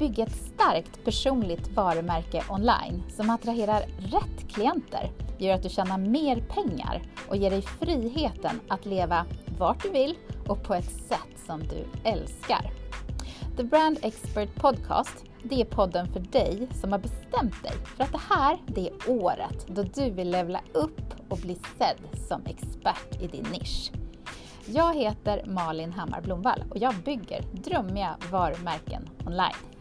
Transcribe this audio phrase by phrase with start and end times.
[0.00, 6.40] bygga ett starkt personligt varumärke online som attraherar rätt klienter, gör att du tjänar mer
[6.40, 9.26] pengar och ger dig friheten att leva
[9.58, 10.16] vart du vill
[10.48, 12.70] och på ett sätt som du älskar.
[13.56, 18.12] The Brand Expert Podcast, det är podden för dig som har bestämt dig för att
[18.12, 23.22] det här, det är året då du vill levla upp och bli sedd som expert
[23.22, 23.92] i din nisch.
[24.66, 29.79] Jag heter Malin Hammar Blomvall och jag bygger drömmiga varumärken online.